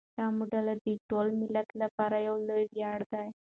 [0.17, 3.27] دا مډال د ټول ملت لپاره یو لوی ویاړ دی.